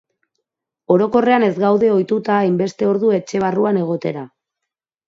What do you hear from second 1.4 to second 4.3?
ez gaude ohituta hainbeste ordu etxe barruan egotera.